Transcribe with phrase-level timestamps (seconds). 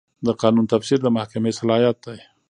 [0.25, 2.19] د قانون تفسیر د محکمې صلاحیت دی.